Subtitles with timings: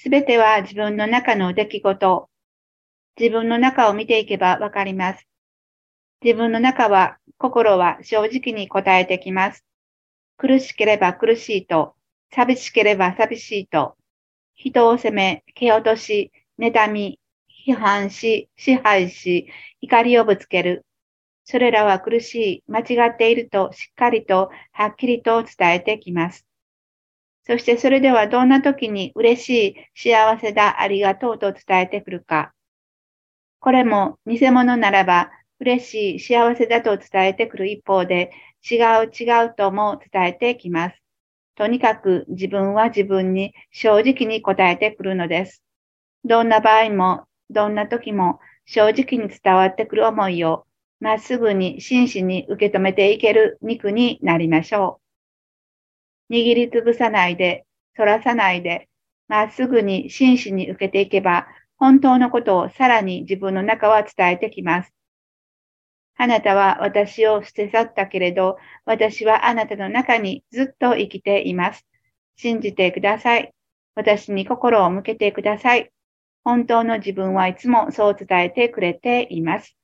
[0.00, 2.30] すべては自分の中の出来事、
[3.18, 5.26] 自分の中を見ていけばわかります。
[6.22, 9.64] 自分の中は、心は正直に答えてきます。
[10.36, 11.96] 苦しければ苦しいと、
[12.32, 13.96] 寂しければ寂しいと、
[14.54, 16.30] 人を責め、蹴落とし、
[16.60, 17.18] 妬み、
[17.66, 19.48] 批判し、支配し、
[19.80, 20.86] 怒りをぶつける。
[21.42, 26.47] それらは苦しい、間違っているとしっかりとはっきりと伝えてきます。
[27.48, 32.52] そしてそれではどんな時に嬉しい、幸せだ、ありがとうと伝えてくるか。
[33.58, 38.32] これも偽物ならば嬉しい、幸せだと伝えてくる一方で
[38.70, 41.02] 違う違うとも伝えてきます。
[41.56, 45.64] とにかく自分は自分に正直に答えてくるのです。
[46.24, 50.66] どんな場合も、どんな時も正直に伝わってくる思いを
[51.00, 55.07] まっすぐに真摯に受け止めていける肉になりましょう。
[56.30, 57.64] 握りつぶさないで、
[57.94, 58.88] 反らさないで、
[59.28, 61.46] まっすぐに真摯に受けていけば、
[61.76, 64.92] 本当のことをさらに自分の中は伝えてきます。
[66.16, 71.86] あなたは私を捨て去ったけれど、私はあなたの中にずっと生きています。
[72.36, 73.54] 信じてください。
[73.94, 75.92] 私に心を向けてください。
[76.44, 79.77] 本当の自分はいつもそう伝えてくれています。